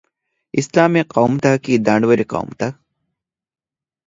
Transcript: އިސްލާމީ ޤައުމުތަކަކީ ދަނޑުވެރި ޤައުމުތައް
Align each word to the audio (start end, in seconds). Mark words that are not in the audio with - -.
އިސްލާމީ 0.55 0.99
ޤައުމުތަކަކީ 1.13 1.71
ދަނޑުވެރި 1.85 2.25
ޤައުމުތައް 2.31 2.77